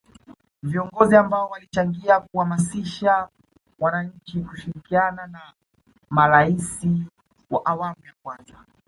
[0.63, 3.27] viongozi ambao walichangia kuamasisha
[3.79, 5.37] wananchi kushirikiana ni
[6.09, 6.87] marais
[7.49, 8.55] wa awmu ya kwanza